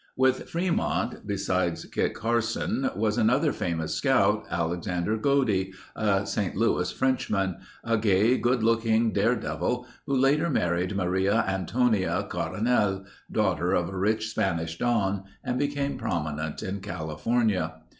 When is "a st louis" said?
5.95-6.91